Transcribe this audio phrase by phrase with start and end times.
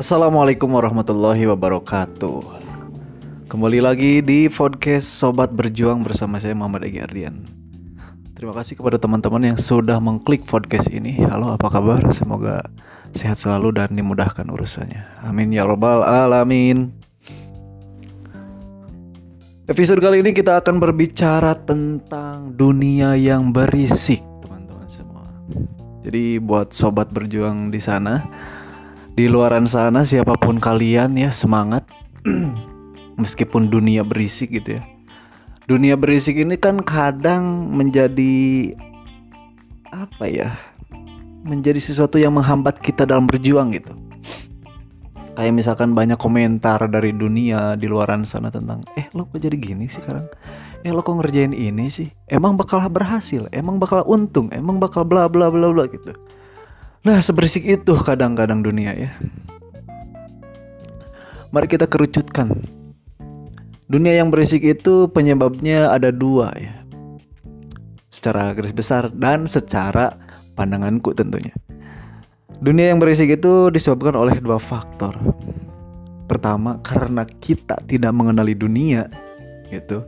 [0.00, 2.40] Assalamualaikum warahmatullahi wabarakatuh.
[3.52, 7.44] Kembali lagi di podcast Sobat Berjuang bersama saya Muhammad Egi Ardian.
[8.32, 11.20] Terima kasih kepada teman-teman yang sudah mengklik podcast ini.
[11.28, 12.00] Halo, apa kabar?
[12.16, 12.64] Semoga
[13.12, 15.04] sehat selalu dan dimudahkan urusannya.
[15.20, 16.96] Amin ya robbal alamin.
[19.68, 25.28] Episode kali ini kita akan berbicara tentang dunia yang berisik, teman-teman semua.
[26.00, 28.24] Jadi buat sobat berjuang di sana,
[29.18, 31.86] di luaran sana siapa pun kalian ya semangat.
[33.20, 34.82] Meskipun dunia berisik gitu ya.
[35.66, 38.74] Dunia berisik ini kan kadang menjadi
[39.90, 40.48] apa ya?
[41.44, 43.92] Menjadi sesuatu yang menghambat kita dalam berjuang gitu.
[45.36, 49.88] Kayak misalkan banyak komentar dari dunia di luaran sana tentang eh lo kok jadi gini
[49.88, 50.28] sih sekarang?
[50.84, 52.12] Eh lo kok ngerjain ini sih?
[52.28, 53.48] Emang bakal berhasil?
[53.48, 54.52] Emang bakal untung?
[54.52, 56.12] Emang bakal bla bla bla bla gitu
[57.00, 59.10] nah seberisik itu kadang-kadang dunia ya
[61.50, 62.52] mari kita kerucutkan
[63.90, 66.74] dunia yang berisik itu penyebabnya ada dua ya
[68.12, 70.14] secara garis besar dan secara
[70.54, 71.56] pandanganku tentunya
[72.60, 75.16] Dunia yang berisik itu disebabkan oleh dua faktor.
[76.28, 79.08] Pertama, karena kita tidak mengenali dunia,
[79.72, 80.04] gitu.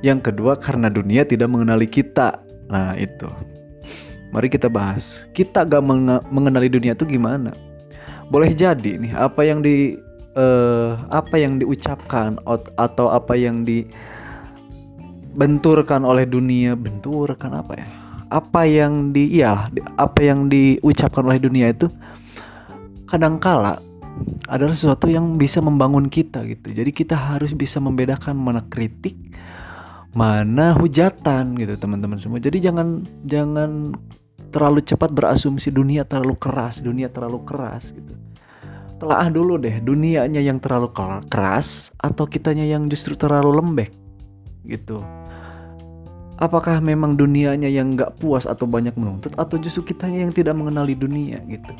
[0.00, 2.40] Yang kedua, karena dunia tidak mengenali kita.
[2.72, 3.28] Nah, itu.
[4.30, 5.26] Mari kita bahas.
[5.34, 5.82] Kita gak
[6.30, 7.50] mengenali dunia itu gimana?
[8.30, 9.98] Boleh jadi nih apa yang di
[10.38, 12.38] uh, apa yang diucapkan
[12.78, 17.90] atau apa yang dibenturkan oleh dunia, benturkan apa ya?
[18.30, 19.66] apa yang di ya
[19.98, 21.90] apa yang diucapkan oleh dunia itu
[23.10, 23.82] kadangkala
[24.46, 26.70] adalah sesuatu yang bisa membangun kita gitu.
[26.70, 29.18] Jadi kita harus bisa membedakan mana kritik,
[30.14, 32.38] mana hujatan gitu teman-teman semua.
[32.38, 33.98] Jadi jangan jangan
[34.50, 38.14] terlalu cepat berasumsi dunia terlalu keras, dunia terlalu keras gitu.
[39.00, 40.92] Telah dulu deh dunianya yang terlalu
[41.32, 43.90] keras atau kitanya yang justru terlalu lembek
[44.68, 45.00] gitu.
[46.36, 50.92] Apakah memang dunianya yang nggak puas atau banyak menuntut atau justru kitanya yang tidak mengenali
[50.92, 51.72] dunia gitu?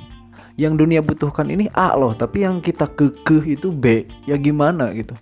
[0.57, 4.09] Yang dunia butuhkan ini A loh tapi yang kita kekeh itu B.
[4.25, 5.13] Ya gimana gitu?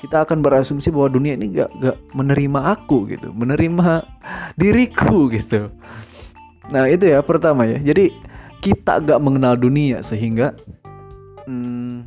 [0.00, 4.00] Kita akan berasumsi bahwa dunia ini gak, gak menerima aku gitu menerima
[4.56, 5.68] diriku gitu
[6.70, 7.78] nah itu ya pertama ya.
[7.82, 8.14] Jadi
[8.60, 10.54] kita gak mengenal dunia sehingga
[11.44, 12.06] hmm,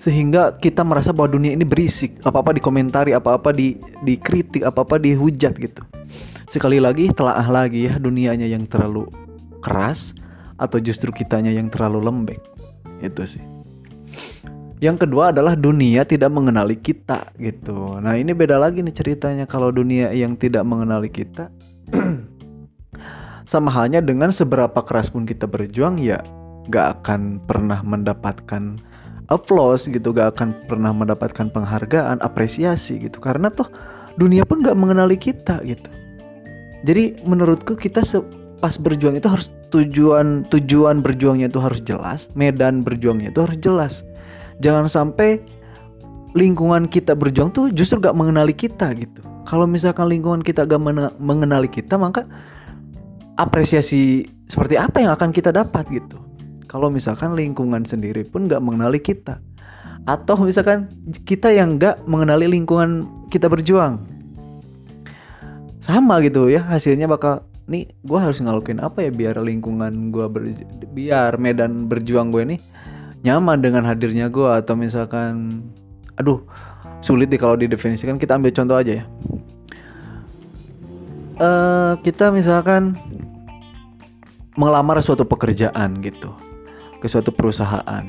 [0.00, 2.18] sehingga kita merasa bahwa dunia ini berisik.
[2.24, 5.82] Apa-apa dikomentari apa-apa di dikritik apa-apa dihujat gitu.
[6.48, 9.06] Sekali lagi telaah lagi ya dunianya yang terlalu
[9.60, 10.16] keras
[10.56, 12.40] atau justru kitanya yang terlalu lembek.
[13.04, 13.44] Itu sih.
[14.80, 18.00] Yang kedua adalah dunia tidak mengenali kita gitu.
[18.00, 19.44] Nah ini beda lagi nih ceritanya.
[19.44, 21.52] Kalau dunia yang tidak mengenali kita
[23.50, 26.22] sama halnya dengan seberapa keras pun kita berjuang ya
[26.70, 28.78] gak akan pernah mendapatkan
[29.26, 33.18] applause gitu gak akan pernah mendapatkan penghargaan apresiasi gitu.
[33.18, 33.66] Karena tuh
[34.14, 35.90] dunia pun gak mengenali kita gitu.
[36.86, 38.06] Jadi menurutku kita
[38.62, 43.94] pas berjuang itu harus tujuan tujuan berjuangnya itu harus jelas medan berjuangnya itu harus jelas.
[44.62, 45.42] Jangan sampai
[46.38, 49.26] lingkungan kita berjuang tuh justru gak mengenali kita gitu.
[49.42, 50.78] Kalau misalkan lingkungan kita gak
[51.18, 52.22] mengenali kita maka
[53.40, 56.20] apresiasi seperti apa yang akan kita dapat gitu.
[56.68, 59.40] Kalau misalkan lingkungan sendiri pun nggak mengenali kita.
[60.04, 60.92] Atau misalkan
[61.24, 64.04] kita yang nggak mengenali lingkungan kita berjuang.
[65.80, 70.42] Sama gitu ya hasilnya bakal nih gue harus ngalukin apa ya biar lingkungan gue ber,
[70.90, 72.56] biar medan berjuang gue ini
[73.22, 75.62] nyaman dengan hadirnya gue atau misalkan
[76.18, 76.42] aduh
[77.00, 79.04] sulit deh kalau didefinisikan kita ambil contoh aja ya.
[81.40, 83.00] Uh, kita misalkan
[84.60, 86.36] melamar suatu pekerjaan gitu
[87.00, 88.04] ke suatu perusahaan.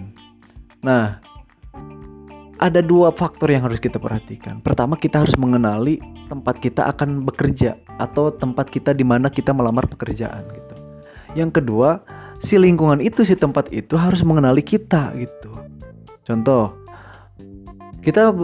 [0.84, 1.23] Nah,
[2.59, 4.59] ada dua faktor yang harus kita perhatikan.
[4.59, 9.87] Pertama, kita harus mengenali tempat kita akan bekerja atau tempat kita di mana kita melamar
[9.87, 10.75] pekerjaan gitu.
[11.40, 12.03] Yang kedua,
[12.43, 15.55] si lingkungan itu, si tempat itu harus mengenali kita gitu.
[16.28, 16.75] Contoh,
[18.03, 18.35] kita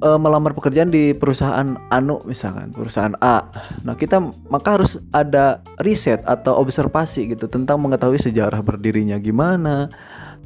[0.00, 3.44] e, melamar pekerjaan di perusahaan Anu misalkan, perusahaan A.
[3.84, 4.18] Nah, kita
[4.48, 9.92] maka harus ada riset atau observasi gitu tentang mengetahui sejarah berdirinya gimana,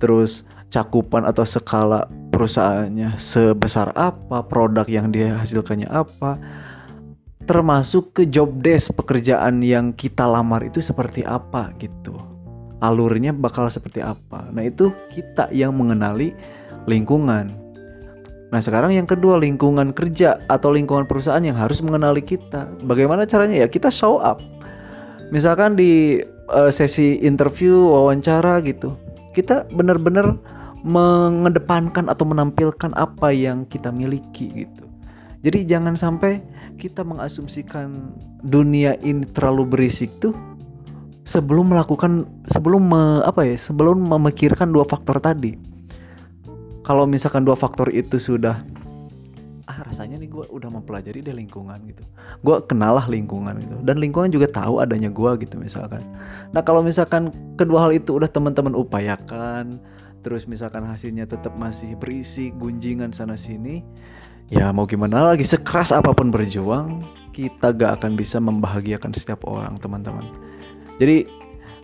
[0.02, 6.36] terus cakupan atau skala perusahaannya sebesar apa, produk yang dihasilkannya apa,
[7.46, 12.18] termasuk ke job desk pekerjaan yang kita lamar itu seperti apa gitu.
[12.82, 14.50] Alurnya bakal seperti apa.
[14.50, 16.34] Nah, itu kita yang mengenali
[16.84, 17.63] lingkungan
[18.54, 22.70] Nah sekarang yang kedua lingkungan kerja atau lingkungan perusahaan yang harus mengenali kita.
[22.86, 24.38] Bagaimana caranya ya kita show up.
[25.34, 26.22] Misalkan di
[26.54, 28.94] uh, sesi interview wawancara gitu,
[29.34, 30.38] kita benar-benar
[30.86, 34.86] mengedepankan atau menampilkan apa yang kita miliki gitu.
[35.42, 36.38] Jadi jangan sampai
[36.78, 38.14] kita mengasumsikan
[38.46, 40.30] dunia ini terlalu berisik tuh
[41.26, 45.73] sebelum melakukan sebelum me, apa ya sebelum memikirkan dua faktor tadi
[46.84, 48.60] kalau misalkan dua faktor itu sudah
[49.64, 52.04] ah rasanya nih gue udah mempelajari deh lingkungan gitu.
[52.44, 56.04] Gue kenal lah lingkungan gitu dan lingkungan juga tahu adanya gue gitu misalkan.
[56.52, 59.80] Nah kalau misalkan kedua hal itu udah teman-teman upayakan
[60.20, 63.84] terus misalkan hasilnya tetap masih berisi gunjingan sana sini
[64.48, 67.04] ya mau gimana lagi sekeras apa pun berjuang
[67.34, 70.22] kita gak akan bisa membahagiakan setiap orang teman-teman.
[71.02, 71.26] Jadi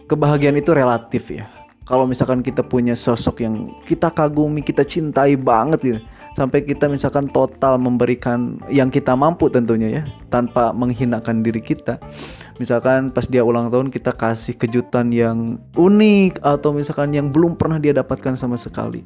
[0.07, 1.51] kebahagiaan itu relatif ya.
[1.91, 6.01] Kalau misalkan kita punya sosok yang kita kagumi, kita cintai banget gitu.
[6.39, 11.99] Sampai kita misalkan total memberikan yang kita mampu tentunya ya, tanpa menghinakan diri kita.
[12.63, 17.83] Misalkan pas dia ulang tahun kita kasih kejutan yang unik atau misalkan yang belum pernah
[17.83, 19.03] dia dapatkan sama sekali.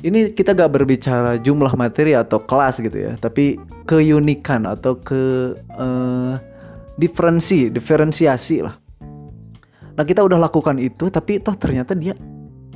[0.00, 6.38] Ini kita gak berbicara jumlah materi atau kelas gitu ya, tapi keunikan atau ke uh,
[6.96, 8.79] diferensi, diferensiasi lah
[10.00, 12.16] Nah kita udah lakukan itu tapi toh ternyata dia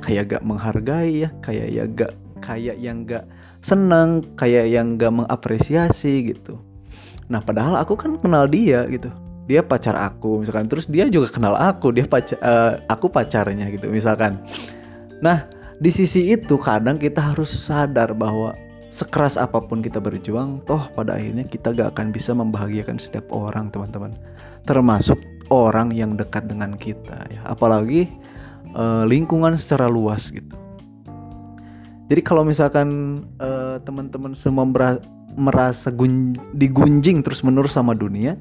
[0.05, 3.25] kayak gak menghargai ya, kayak ya gak kayak yang gak
[3.65, 6.61] seneng, kayak yang gak mengapresiasi gitu.
[7.25, 9.09] Nah padahal aku kan kenal dia gitu.
[9.49, 13.89] Dia pacar aku misalkan, terus dia juga kenal aku, dia pacar, uh, aku pacarnya gitu
[13.89, 14.37] misalkan.
[15.17, 15.49] Nah
[15.81, 18.53] di sisi itu kadang kita harus sadar bahwa
[18.93, 23.73] sekeras apa pun kita berjuang, toh pada akhirnya kita gak akan bisa membahagiakan setiap orang
[23.73, 24.13] teman-teman.
[24.69, 25.17] Termasuk
[25.49, 27.41] orang yang dekat dengan kita ya.
[27.45, 28.09] Apalagi
[28.75, 30.55] uh, lingkungan secara luas gitu.
[32.05, 34.65] Jadi kalau misalkan uh, teman-teman semua
[35.33, 38.37] merasa gun digunjing terus menerus sama dunia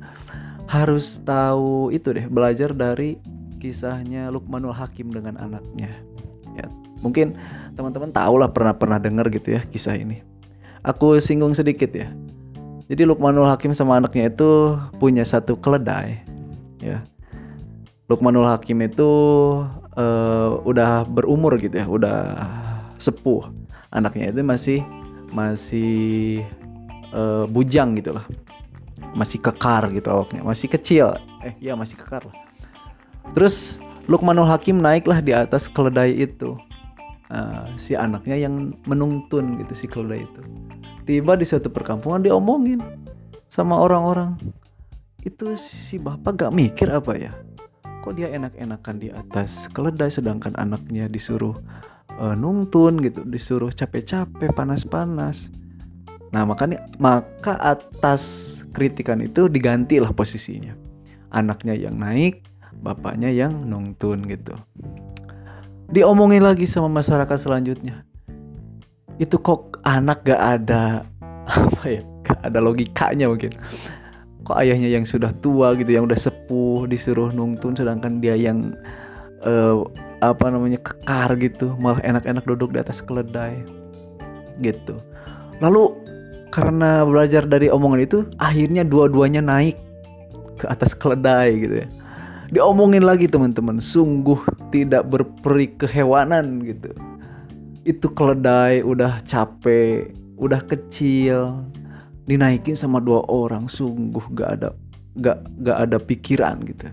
[0.68, 3.16] harus tahu itu deh belajar dari
[3.60, 5.88] kisahnya Lukmanul Hakim dengan anaknya.
[6.52, 6.68] Ya
[7.00, 7.36] mungkin
[7.72, 10.20] teman-teman tahu lah pernah pernah dengar gitu ya kisah ini.
[10.84, 12.12] Aku singgung sedikit ya.
[12.84, 16.20] Jadi Lukmanul Hakim sama anaknya itu punya satu keledai
[16.84, 16.98] ya.
[18.04, 19.08] Lukmanul Hakim itu
[19.96, 22.18] uh, udah berumur gitu ya udah
[23.00, 23.48] sepuh.
[23.88, 24.80] Anaknya itu masih
[25.32, 26.44] masih
[27.16, 28.28] uh, bujang gitu lah
[29.14, 31.14] masih kekar gitu awaknya masih kecil.
[31.46, 32.36] Eh ya masih kekar lah.
[33.32, 36.58] Terus Lukmanul Hakim naiklah di atas keledai itu.
[37.32, 40.40] Uh, si anaknya yang menuntun gitu si keledai itu.
[41.08, 42.84] Tiba di suatu perkampungan diomongin
[43.48, 44.36] sama orang-orang
[45.24, 47.32] itu si bapak gak mikir apa ya?
[48.04, 51.56] Kok dia enak-enakan di atas keledai sedangkan anaknya disuruh
[52.20, 55.48] uh, nungtun gitu disuruh capek-capek panas-panas.
[56.30, 60.76] Nah makanya maka atas kritikan itu digantilah posisinya.
[61.32, 62.44] Anaknya yang naik
[62.84, 64.52] bapaknya yang nungtun gitu.
[65.88, 68.04] Diomongin lagi sama masyarakat selanjutnya.
[69.16, 71.08] Itu kok anak gak ada
[71.48, 73.52] apa ya gak ada logikanya mungkin
[74.44, 78.76] kok ayahnya yang sudah tua gitu yang udah sepuh disuruh nungtun sedangkan dia yang
[79.44, 79.88] uh,
[80.20, 83.64] apa namanya kekar gitu malah enak-enak duduk di atas keledai
[84.60, 85.00] gitu.
[85.58, 85.96] Lalu
[86.52, 89.76] karena belajar dari omongan itu akhirnya dua-duanya naik
[90.60, 91.88] ke atas keledai gitu ya.
[92.54, 94.38] Diomongin lagi teman-teman sungguh
[94.70, 96.92] tidak berperi kehewanan gitu.
[97.82, 101.62] Itu keledai udah capek udah kecil
[102.24, 104.68] dinaikin sama dua orang sungguh gak ada
[105.20, 106.88] gak gak ada pikiran gitu.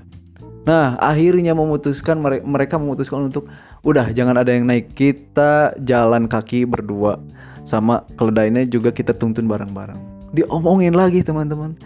[0.67, 3.49] Nah akhirnya memutuskan mereka memutuskan untuk
[3.81, 7.17] udah jangan ada yang naik kita jalan kaki berdua.
[7.65, 9.97] Sama keledainya juga kita tuntun bareng-bareng.
[10.33, 11.77] Diomongin lagi teman-teman.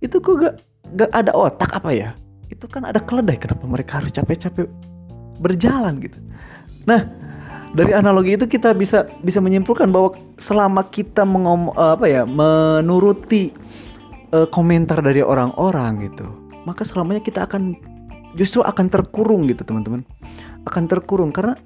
[0.00, 0.54] Itu kok gak
[0.96, 2.10] gak ada otak apa ya?
[2.48, 4.68] Itu kan ada keledai kenapa mereka harus capek-capek
[5.40, 6.18] berjalan gitu?
[6.84, 7.08] Nah
[7.72, 13.52] dari analogi itu kita bisa bisa menyimpulkan bahwa selama kita mengom eh, apa ya menuruti
[14.32, 16.28] uh, komentar dari orang-orang gitu
[16.62, 17.74] maka selamanya kita akan
[18.38, 20.06] justru akan terkurung gitu teman-teman.
[20.64, 21.58] Akan terkurung karena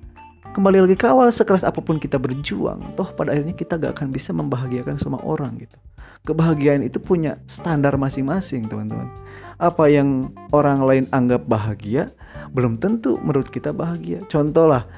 [0.57, 4.09] kembali lagi ke awal sekeras apa pun kita berjuang toh pada akhirnya kita gak akan
[4.09, 5.77] bisa membahagiakan semua orang gitu.
[6.27, 9.07] Kebahagiaan itu punya standar masing-masing teman-teman.
[9.63, 12.11] Apa yang orang lain anggap bahagia
[12.51, 14.25] belum tentu menurut kita bahagia.
[14.27, 14.89] Contoh lah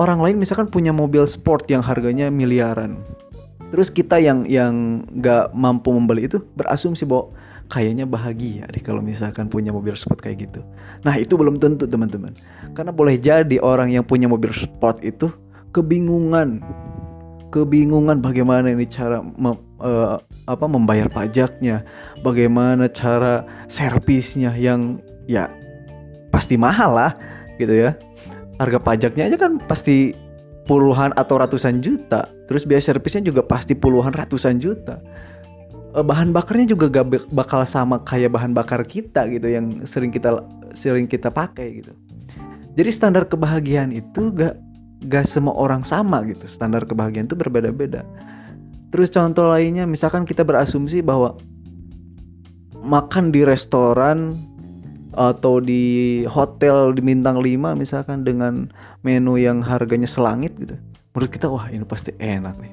[0.00, 3.00] orang lain misalkan punya mobil sport yang harganya miliaran.
[3.70, 7.30] Terus kita yang yang nggak mampu membeli itu berasumsi bahwa
[7.70, 10.60] kayaknya bahagia deh kalau misalkan punya mobil sport kayak gitu.
[11.06, 12.34] Nah itu belum tentu teman-teman.
[12.74, 15.30] Karena boleh jadi orang yang punya mobil sport itu
[15.70, 16.64] kebingungan.
[17.50, 21.86] Kebingungan bagaimana ini cara me, uh, apa membayar pajaknya.
[22.26, 24.98] Bagaimana cara servisnya yang
[25.30, 25.46] ya
[26.34, 27.12] pasti mahal lah
[27.58, 27.94] gitu ya
[28.60, 30.12] harga pajaknya aja kan pasti
[30.68, 32.28] puluhan atau ratusan juta.
[32.44, 35.00] Terus biaya servisnya juga pasti puluhan ratusan juta.
[35.96, 40.44] Eh, bahan bakarnya juga gak bakal sama kayak bahan bakar kita gitu yang sering kita
[40.76, 41.92] sering kita pakai gitu.
[42.76, 44.54] Jadi standar kebahagiaan itu gak
[45.08, 46.44] gak semua orang sama gitu.
[46.44, 48.04] Standar kebahagiaan itu berbeda-beda.
[48.94, 51.34] Terus contoh lainnya misalkan kita berasumsi bahwa
[52.78, 54.34] makan di restoran
[55.14, 58.70] atau di hotel di bintang 5 misalkan dengan
[59.02, 60.78] menu yang harganya selangit gitu.
[61.10, 62.72] Menurut kita wah ini pasti enak nih.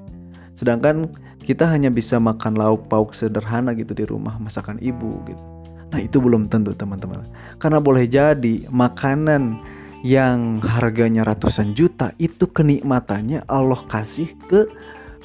[0.54, 1.10] Sedangkan
[1.42, 5.42] kita hanya bisa makan lauk pauk sederhana gitu di rumah masakan ibu gitu.
[5.90, 7.24] Nah itu belum tentu teman-teman.
[7.58, 9.58] Karena boleh jadi makanan
[10.06, 14.70] yang harganya ratusan juta itu kenikmatannya Allah kasih ke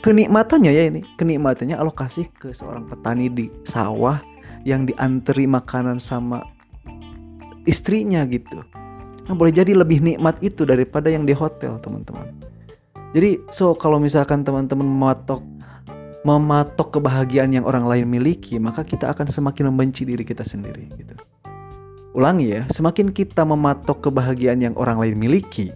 [0.00, 4.24] kenikmatannya ya ini kenikmatannya Allah kasih ke seorang petani di sawah
[4.64, 6.40] yang dianteri makanan sama
[7.68, 8.64] istrinya gitu
[9.26, 12.26] nah boleh jadi lebih nikmat itu daripada yang di hotel teman-teman
[13.12, 15.44] jadi so kalau misalkan teman-teman mematok
[16.22, 21.14] mematok kebahagiaan yang orang lain miliki, maka kita akan semakin membenci diri kita sendiri gitu.
[22.14, 25.74] Ulangi ya, semakin kita mematok kebahagiaan yang orang lain miliki,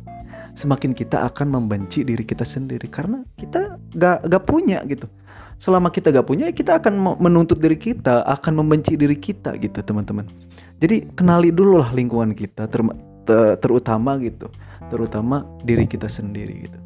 [0.55, 5.11] semakin kita akan membenci diri kita sendiri karena kita gak, gak punya gitu.
[5.57, 10.29] Selama kita gak punya, kita akan menuntut diri kita, akan membenci diri kita gitu teman-teman.
[10.77, 12.85] Jadi kenali dulu lah lingkungan kita, ter,
[13.25, 14.53] ter, terutama gitu,
[14.93, 16.79] terutama diri kita sendiri gitu.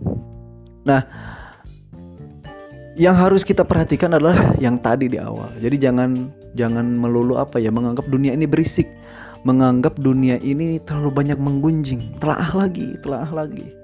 [0.86, 1.02] Nah,
[2.94, 5.50] yang harus kita perhatikan adalah yang tadi di awal.
[5.58, 8.86] Jadi jangan jangan melulu apa ya menganggap dunia ini berisik,
[9.42, 13.79] menganggap dunia ini terlalu banyak menggunjing, telaah lagi, telaah lagi.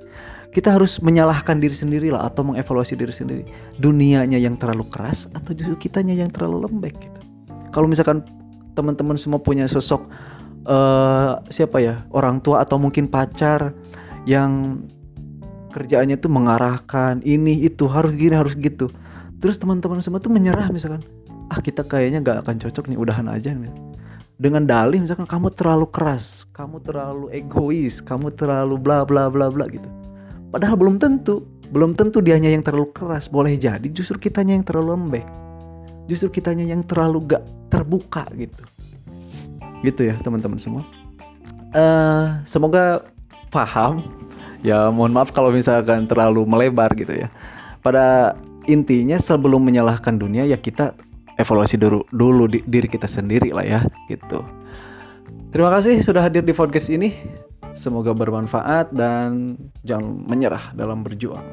[0.57, 3.45] Kita harus menyalahkan diri sendiri lah atau mengevaluasi diri sendiri.
[3.77, 7.21] Dunianya yang terlalu keras atau justru kitanya yang terlalu lembek gitu.
[7.77, 8.25] Kalau misalkan
[8.73, 10.09] teman-teman semua punya sosok
[10.69, 13.73] uh, siapa ya orang tua atau mungkin pacar
[14.29, 14.85] yang
[15.73, 18.93] kerjaannya tuh mengarahkan ini itu harus gini harus gitu
[19.41, 21.01] terus teman-teman semua tuh menyerah misalkan
[21.49, 23.73] ah kita kayaknya nggak akan cocok nih udahan aja nih
[24.37, 29.65] dengan dalih misalkan kamu terlalu keras kamu terlalu egois kamu terlalu bla bla bla bla
[29.69, 29.89] gitu
[30.51, 33.27] padahal belum tentu belum tentu dianya yang terlalu keras.
[33.27, 35.27] Boleh jadi justru kitanya yang terlalu lembek.
[36.07, 38.63] Justru kitanya yang terlalu gak terbuka gitu.
[39.83, 40.83] Gitu ya teman-teman semua.
[41.75, 43.03] Uh, semoga
[43.51, 44.03] paham.
[44.63, 47.29] Ya mohon maaf kalau misalkan terlalu melebar gitu ya.
[47.83, 48.35] Pada
[48.67, 50.95] intinya sebelum menyalahkan dunia ya kita
[51.39, 54.43] evaluasi dulu dulu di, diri kita sendiri lah ya gitu.
[55.55, 57.15] Terima kasih sudah hadir di podcast ini.
[57.77, 61.45] Semoga bermanfaat dan jangan menyerah dalam berjuang.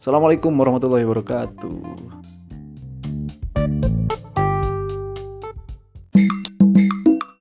[0.00, 2.19] Assalamualaikum warahmatullahi wabarakatuh.